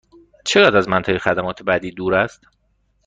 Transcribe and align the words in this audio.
چقدر 0.45 0.77
از 0.77 0.89
منطقه 0.89 1.19
خدمات 1.19 1.63
بعدی 1.63 1.91
دور 1.91 2.13
است؟ 2.15 2.41